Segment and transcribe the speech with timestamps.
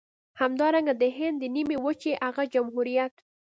[0.41, 3.13] همدارنګه د هند د نيمې وچې هغه جمهوريت.